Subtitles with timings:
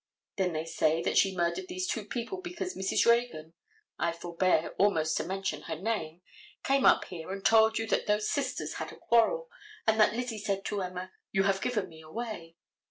[0.37, 3.05] Then they say that she murdered these two people because Mrs.
[3.05, 3.53] Reagan,
[3.99, 6.23] I forbear almost to mention her name,
[6.63, 9.47] came up here and told you that those sisters had a quarrel,
[9.85, 12.55] and that Lizzie said to Emma, "You have given me away."